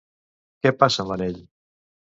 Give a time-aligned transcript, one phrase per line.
[0.63, 1.41] Què passa amb l'anell?